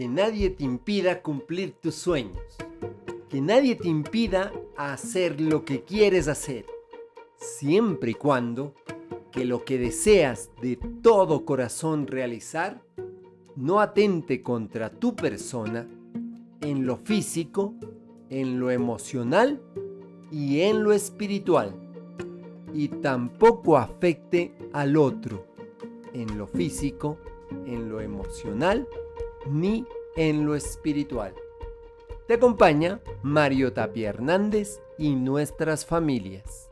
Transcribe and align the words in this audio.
que 0.00 0.08
nadie 0.08 0.48
te 0.48 0.64
impida 0.64 1.20
cumplir 1.20 1.72
tus 1.72 1.94
sueños, 1.94 2.40
que 3.28 3.42
nadie 3.42 3.76
te 3.76 3.86
impida 3.86 4.50
hacer 4.74 5.38
lo 5.42 5.66
que 5.66 5.82
quieres 5.82 6.26
hacer, 6.26 6.64
siempre 7.36 8.12
y 8.12 8.14
cuando 8.14 8.74
que 9.30 9.44
lo 9.44 9.62
que 9.62 9.76
deseas 9.76 10.52
de 10.62 10.76
todo 11.02 11.44
corazón 11.44 12.06
realizar 12.06 12.82
no 13.56 13.78
atente 13.78 14.42
contra 14.42 14.88
tu 14.88 15.14
persona 15.14 15.86
en 16.62 16.86
lo 16.86 16.96
físico, 16.96 17.74
en 18.30 18.58
lo 18.58 18.70
emocional 18.70 19.60
y 20.32 20.62
en 20.62 20.82
lo 20.82 20.94
espiritual, 20.94 21.74
y 22.72 22.88
tampoco 22.88 23.76
afecte 23.76 24.54
al 24.72 24.96
otro 24.96 25.44
en 26.14 26.38
lo 26.38 26.46
físico, 26.46 27.18
en 27.66 27.90
lo 27.90 28.00
emocional 28.00 28.88
ni 29.46 29.86
en 30.16 30.46
lo 30.46 30.54
espiritual. 30.54 31.34
Te 32.26 32.34
acompaña 32.34 33.00
Mario 33.22 33.72
Tapia 33.72 34.08
Hernández 34.08 34.80
y 34.98 35.14
nuestras 35.14 35.84
familias. 35.84 36.69